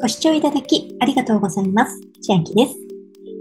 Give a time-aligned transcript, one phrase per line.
[0.00, 2.00] ご視聴いただきありがとうございます。
[2.22, 2.76] 千秋です。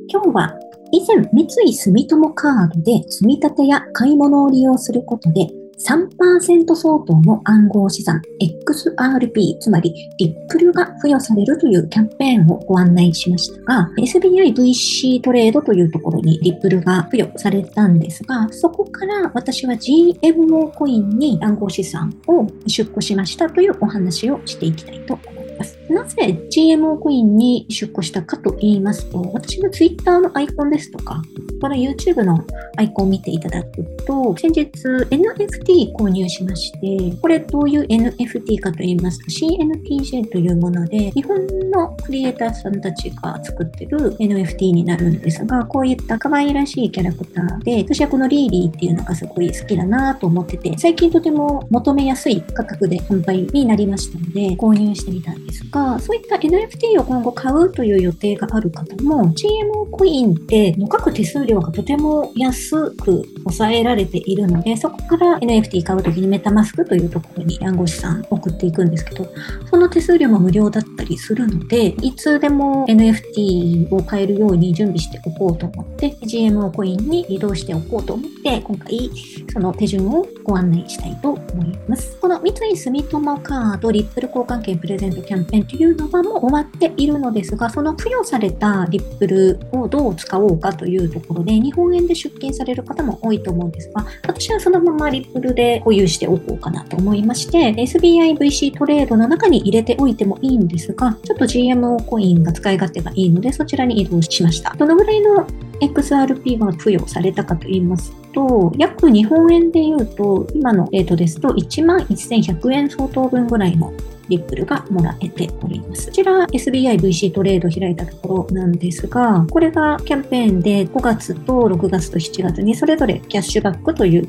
[0.10, 0.56] 今日は
[0.92, 5.48] 以前三井住友カードで積み立てや買い物を利用することで
[5.78, 25.77] 3%相当の暗号資産 XRP、つまりリップルが付与されるというキャンペーンをご案内しましたが、SBIVC トレードというところにリップルが付与されたんですが、そこから私は GMO コインに暗号資産を出庫しましたというお話をしていきたいと思います。
[25.90, 31.22] なぜ GMO コインに出庫したかと言いますと、私の Twitter のアイコンですとか、
[31.62, 32.44] この YouTube の
[32.78, 41.38] アイコンを見ていただくと、先日 NFT 購入しまして、これどういう NFT かと言いますと CNTJ というもので、日本
[41.72, 69.28] のクリエイターさんたちが作ってる NFT になるんですが、こういった可愛らしいキャラクターで、私はこのリーリーっていうのがすごい好きだなと思ってて、最近とても求めやすい価格で販売になりましたので、購入してみたんですが、そういった NFT を今後買うという予定がある方も、GMO コインっての各手数料がとても安く抑えられているので、そこから NFT 買うときにメタマスクというところに暗号資産送っていくんですけど、
[69.70, 79.10] その手数料も無料だったりするので、いつでも NFT を買えるように準備しておこうと思って、GMO コインに移動しておこうと思って、今回
[79.52, 82.18] その手順をご案内したいと思います。
[82.20, 104.76] この三井住友カードリップル交換券プレゼントキャンペーンというのはもう終わっているのですが、その付与されたリップルをどう使おうかというところで、日本円で出金される方も多いと思うんですが、私はそのままリップルで保有しておこうかなと思いまして、SBIVC トレードの中に入れておいてもいいんですが、ちょっと GMO コインが使い勝手がいいので、そちらに移動しました。
[104.76, 105.46] どのぐらいの
[105.82, 113.92] XRP が付与されたかと言いますと、約日本円で言うと、今のレートですと11,100円相当分ぐらいの
[114.30, 116.08] リップルがもらえております。
[116.08, 124.28] こちら SBIVC トレード開いたところなんですが、これがキャンペーンで5月と6月と7月にそれぞれキャッシュバックという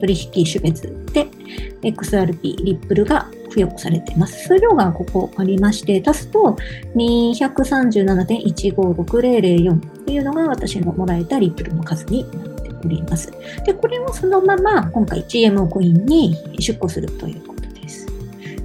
[0.00, 1.26] 取引種別で
[1.82, 4.48] XRP リップルが付与されています。
[4.48, 6.56] 数量がここありまして、足すと
[6.94, 13.32] 237.156004というのが私のもらえたリップルの数になっております。
[13.64, 17.55] で、これをそのまま今回 GMO コインに出庫するということ。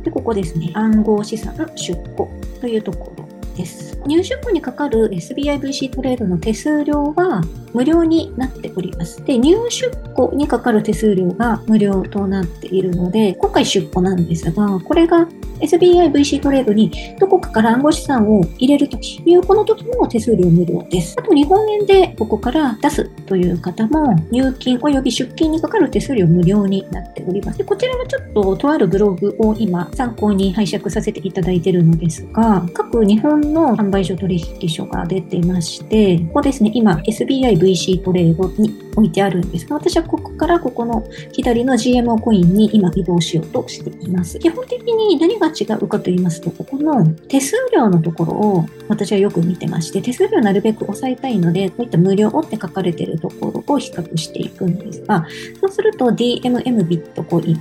[0.03, 0.71] で、ここですね。
[0.73, 2.29] 暗号資産出庫
[2.59, 3.99] というところです。
[4.05, 7.41] 入出庫にかかる SBIVC トレードの手数料は
[7.73, 9.23] 無料になっております。
[9.23, 15.27] で、入出庫にかかる手数料が無料となっているので、今回出庫なんですが、これが
[15.61, 21.15] SBIVC トレードにどこかから暗号資産を入れると、いうこの時も手数料無料です。
[21.17, 27.57] あと日本円でここから出すという方も入金及び出金にかかる手数料無料になっております。
[27.57, 38.69] でこちらはちょっととあるブログを今参考に拝借させていただいているのですが、各日本の販売所取引所が出てまして、ここですね、今 SBIVC トレードに
[39.01, 44.39] 置いてあるんですが、私はここからここの左の GMO コインに今移動しようとしています。
[44.39, 55.25] 基本的に何が違うかと言いますと、ここの手数料のところを私はよく見てまして、手数料なるべく抑えたいので、こういった無料って書かれているところを比較していくんですが、
[55.59, 57.55] そうすると DMM ビットコイン、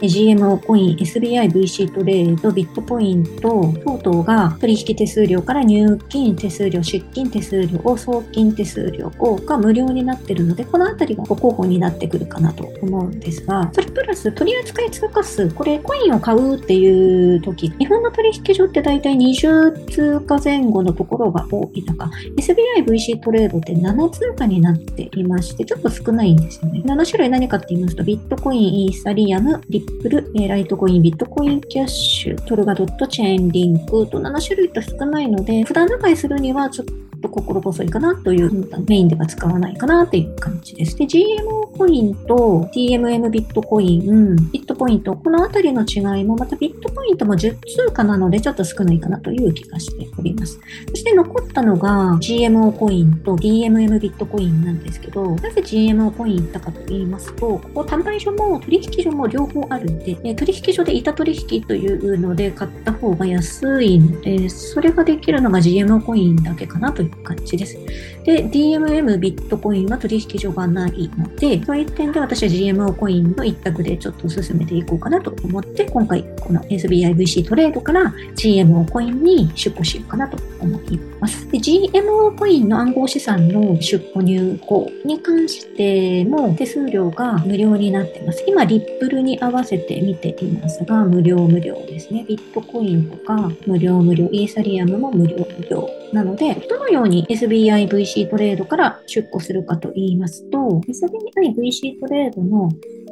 [0.00, 26.82] GMO コイン、SBIVC トレード、ビットポイント等々が取引手数料から入金手数料、出金手数料、送金手数料が無料になっているので、このあたりがご候補になってくるかなと思うんですが、それプラス取扱い通貨数、これコインを買うっていう時、日本の取引所って大体20通貨前後のところが多い中、SBIVC トレードって7通貨になっていまして、ちょっと少ないんですよね。
[26.84, 38.50] 7種類何かって言いますと、ビットコイン、イーサリアム、リップル、ライトコイン、ビットコインキャッシュ、トルガドット、チェーンリンクと7種類と少ないので、普段使いするにはちょっと心細いかなという、
[38.88, 40.96] メインでは使わないかなっていう感じです。
[40.96, 50.58] で、GMO コインと TMM ビットコイン、ビットポイント、このあたりの違いも、またビットポイントも10通貨なのでちょっと少ないかなという気がしております。
[50.88, 67.78] そして残ったのが GMO コインと DMM ビットコインなんですけど、なぜ GMO コイン行ったかと言いますと、ここ販売所も取引所も両方あるんで、え取引所で板取引というので買った方が安いので、それができるのが GMO コインだけかなといういう感じです。
[68.24, 81.50] で、DMM ビットコインは取引所がないので、そういう点で私は GMO コインの一択でちょっと進めていこうかなと思って、今回この SBIVC トレードから GMO コインに出庫しようかなと思います。
[81.50, 88.44] で、GMO コインの暗号資産の出庫入庫に関しても手数料が無料になってます。
[88.46, 92.24] 今、リップルに合わせて見ていますが、無料無料ですね。
[92.28, 95.88] ビットコインとか無料無料、イーサリアムも無料無料。
[96.12, 102.70] なので、どのように SBIVC トレードから出庫するかと言いますと、SBIVC トレードの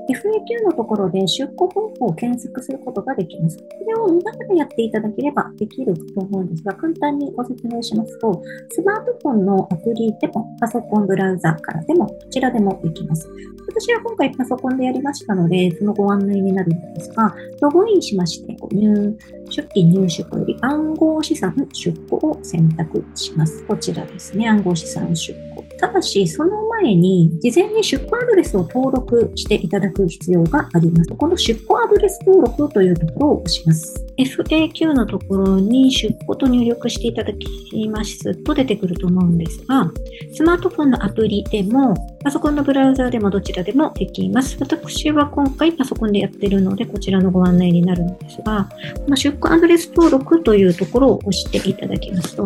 [0.08, 3.58] FAQ のところで出庫方法を検索することができます。
[3.58, 13.28] これを見ながらやっていただければできると思うんですが、簡単にご説明しますと、スマートフォンのアプリでも、パソコンブラウザからでも、どちらでもできます。
[13.66, 19.16] 私は今回パソコンでやりましたので、そのご案内になるんですが、ログインしまして、入
[19.50, 23.64] 出金入出庫より暗号資産出庫を選択します。
[23.64, 25.53] こちらですね、暗号資産出庫。
[25.84, 31.10] ただし、その前に、事前に出庫アドレスを登録していただく必要があります。
[31.10, 34.02] この出庫アドレス登録というところを押します。
[34.16, 39.92] FAQ のところに出庫と入力していただきますと出てくると思うんですが、
[40.32, 44.56] スマートフォンのアプリでも、パソコンのブラウザーでもどちらでもできます。
[44.58, 48.70] 私は今回パソコンでやってるので、こちらのご案内になるんですが、
[49.04, 52.44] この出庫アドレス登録というところを押していただきますと、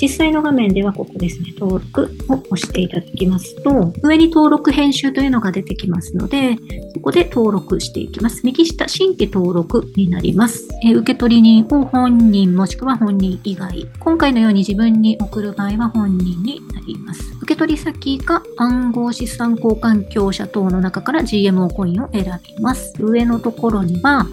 [0.00, 6.56] 実際の画面ではここですね、登録を押していただきますと、上に登録編集というのが出てきますので、
[6.94, 8.42] そこで登録していきます。
[8.44, 10.68] 右下、新規登録になります。
[10.84, 13.86] え受取人を本人もしくは本人以外。
[13.98, 17.20] 今回のように自分に送る場合は本人になります。
[17.42, 22.94] 受取先が暗号資産交換業者等の中から GMO コインを選びます。
[23.00, 24.26] 上のところには、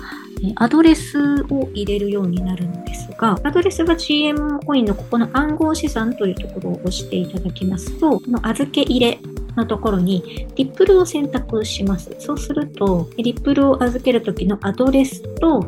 [0.56, 9.20] アドレスを入れるようになるんですが、アドレスが GM コインのここの暗号資産というところを押していただきますと、この預け入れ
[9.56, 12.14] のところにリップルを選択します。
[12.20, 15.66] そうすると、リップルを預けるときのアドレスと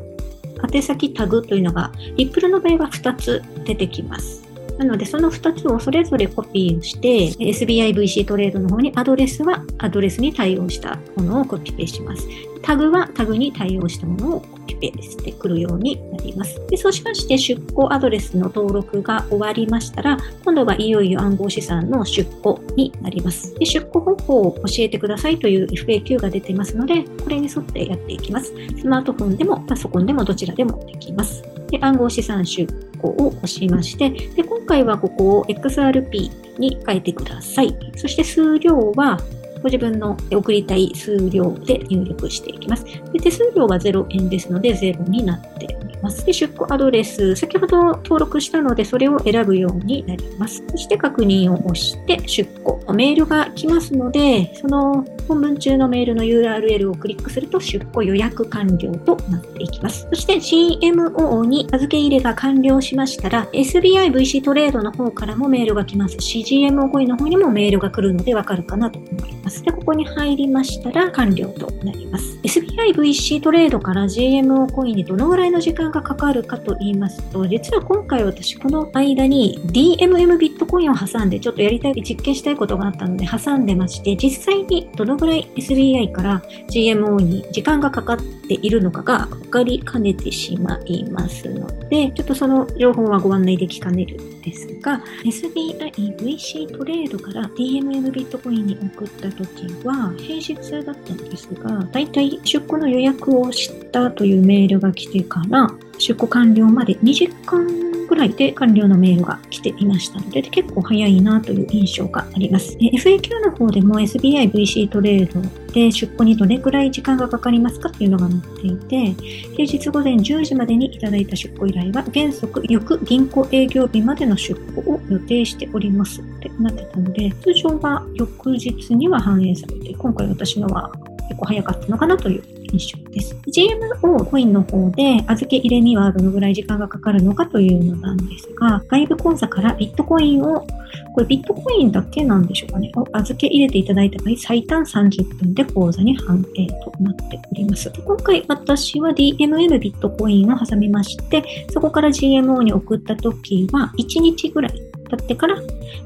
[0.73, 4.47] 宛先タグというのが、リップルの場合は2つ出てきます。
[4.77, 12.27] なので、その2つをそれぞれコピーして、SBIVC トレードの方にアドレスはアドレスに対応したものをコピペします。
[12.61, 16.61] タグはタグに対応したものをコピペしてくるようになります。
[16.67, 23.53] でそうしまして出庫アドレスの登録が終わりましたら、今度はいよいよ暗号資産の出庫になります。
[23.55, 28.53] で出庫方法を教えてくださいという FAQ が出てますので、これに沿ってやっていきます。
[28.79, 31.43] スマートフォンでもパソコンでもどちらでもできます。
[31.69, 32.65] で暗号資産出
[33.01, 37.75] 庫を押しましてで、今回はここを XRP に変えてください。
[37.95, 39.19] そして数量は
[39.67, 42.85] ご自分の送りたい数量で入力していきます。
[43.11, 46.25] で手数料が0円ですので0になっております。
[46.25, 50.63] で出庫アドレス、先ほど登録したのでそれを選ぶようになります。
[50.69, 52.81] そして確認を押して出庫。
[52.93, 60.07] メールが来ますので、その本文中のメールの URL をクリックすると出庫予約完了となっていきます。
[60.09, 69.63] そして GMO に預け入れが完了しましたら SBIVC トレードの方からもメールが来ますし GMO コインの方にもメールが来るのでわかるかなと思います。
[69.63, 72.37] で、ここに入りましたら完了となります。
[72.43, 88.17] SBIVC トレードから GMO コインにどのぐらいの時間がかかるかと言いますと実は今回私この間に DMM ビットコインを挟んでちょっとやりたい実験したいことがあったので挟んでまして実際にどのぐらい SBI から GMO に時間がかかっ
[88.47, 95.77] ているのかが分かりかねてしまいますので、ちょっとその情報はご案内できかねるんですが、SBI
[96.17, 100.55] VC トレードから DMM ビットコインに送った時は平日
[100.85, 107.86] だったんですが、だいたい出庫の予約をしたというメールが来てから出庫完了まで2時間
[108.17, 112.77] らいで完了のメールが来ていましたので、結構早いなという印象があります。
[112.77, 115.41] FAQ の方でも SBI VC トレード
[115.73, 119.13] で出庫にどれくらい時間がかかりますかというのが載っていて、
[119.55, 130.91] 平日午前10時までにいただいた出庫依頼は原則翌銀行営業日までの出庫を予定しておりますってなってたので、通常は翌日には反映されて、今回私のは
[131.29, 133.35] 結構早かったのかなという印象です。
[133.47, 140.65] GMO コインの方で預け入れにはどのぐらい時間がかかるのかというのなんですが、外部口座からビットコインを、
[141.13, 147.91] これビットコインだけなんでしょうかね、を預け入れていただいた場合、最短30分で口座に反映となっております。
[148.05, 155.55] 今回私は DMM ビットコインを挟みまして、そこから GMO に送った時は1日ぐらい経ってから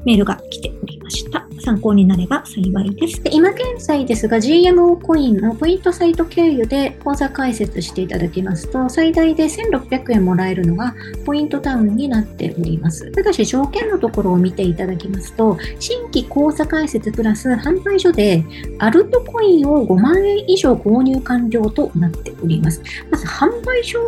[0.04, 1.46] メールが来ておりました。
[1.62, 3.22] 参考になれば幸いです。
[3.22, 13.10] で今現在ですが GMO コインのポイントサイト経由で口座開設していただきますと最大で1600円もらえるのがポイントタウンになっております。
[13.12, 18.44] ただし条件のところを見ていただきますと新規口座開設プラス販売所で
[18.78, 22.82] アルトコインを5万円以上購入完了となっております。
[23.10, 23.98] まず販売所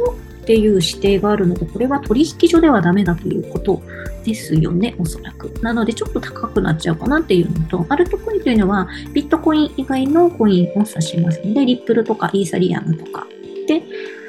[0.45, 3.81] っていう指定があるので、これは取引所ではダメだということ
[4.25, 5.51] ですよね、おそらく。
[5.63, 13.27] なので、ちょっと高くなっちゃうかなっていうのと、アルトコインというのは、ビットコイン以外のコインを指しますので、リップルとかイーサリアムとか
[13.67, 13.83] で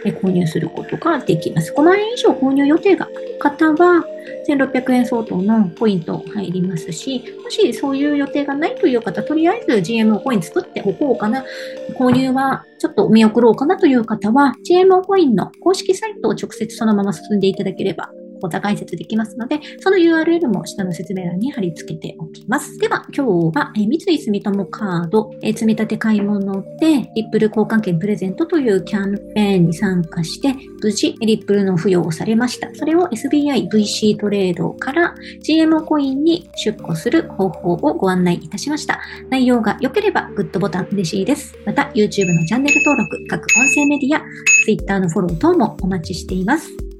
[0.05, 1.74] 購入することができます。
[1.75, 4.05] 5万円以上購入予定がある方は、
[4.48, 11.43] 1600円相当のポイント入りますし、もしそういう予定がないという方、とりあえず GMO コイン作っておこうかな、
[11.97, 18.09] 購入はちょっと見送ろうかなという方は、GMO コインの公式サイトを直接そのまま進んでいただければ
[18.41, 22.77] 講座解説できますので、その URL も下の説明欄に貼り付けておきます。
[22.77, 32.73] では、今日は、え三井住友カード、え積立買い物で、リップル交換券プレゼントというキャンペーンに参加して、無事、リップルの付与をされました。
[32.75, 38.99] それを SBI VC トレードから GMO コインに出庫する方法をご案内いたしました。
[39.29, 41.57] 内容が良ければグッドボタン嬉しいです。
[41.65, 44.21] また、YouTube のチャンネル登録、各音声メディア、
[44.63, 46.84] Twitter のフォロー等もお待ちしています。